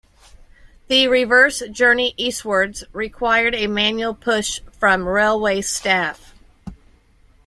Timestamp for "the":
0.87-1.07